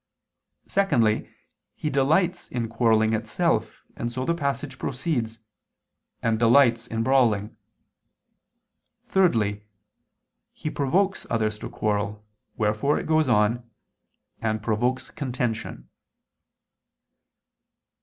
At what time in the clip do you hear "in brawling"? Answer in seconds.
6.87-7.55